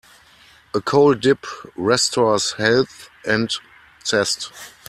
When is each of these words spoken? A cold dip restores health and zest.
A 0.73 0.81
cold 0.81 1.19
dip 1.21 1.45
restores 1.75 2.53
health 2.53 3.11
and 3.23 3.53
zest. 4.03 4.51